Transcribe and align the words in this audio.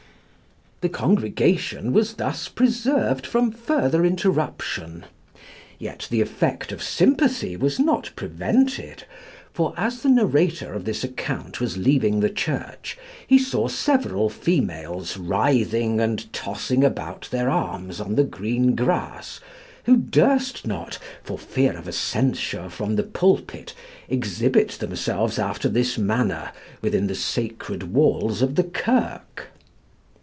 The 0.81 0.89
congregation 0.89 1.93
was 1.93 2.15
thus 2.15 2.47
preserved 2.49 3.27
from 3.27 3.51
further 3.51 4.03
interruption; 4.03 5.05
yet 5.77 6.07
the 6.09 6.21
effect 6.21 6.71
of 6.71 6.81
sympathy 6.81 7.55
was 7.55 7.77
not 7.77 8.09
prevented, 8.15 9.03
for 9.53 9.75
as 9.77 10.01
the 10.01 10.09
narrator 10.09 10.73
of 10.73 10.85
the 10.85 10.99
account 11.03 11.61
was 11.61 11.77
leaving 11.77 12.19
the 12.19 12.31
church 12.31 12.97
he 13.27 13.37
saw 13.37 13.67
several 13.67 14.27
females 14.27 15.17
writhing 15.17 15.99
and 15.99 16.33
tossing 16.33 16.83
about 16.83 17.27
their 17.29 17.51
arms 17.51 18.01
on 18.01 18.15
the 18.15 18.23
green 18.23 18.73
grass, 18.75 19.39
who 19.83 19.95
durst 19.95 20.65
not, 20.65 20.97
for 21.21 21.37
fear 21.37 21.77
of 21.77 21.87
a 21.87 21.91
censure 21.93 22.71
from 22.71 22.95
the 22.95 23.03
pulpit, 23.03 23.75
exhibit 24.09 24.69
themselves 24.79 25.37
after 25.37 25.69
this 25.69 25.99
manner 25.99 26.51
within 26.81 27.05
the 27.05 27.13
sacred 27.13 27.93
walls 27.93 28.41
of 28.41 28.55
the 28.55 28.63
kirk. 28.63 29.49